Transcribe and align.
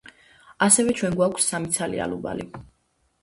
ასევე, 0.67 0.95
ჩვენ 0.99 1.17
გვაქვს 1.19 1.49
სამი 1.53 1.71
ცალი 1.75 2.01
ალუბალი. 2.07 2.47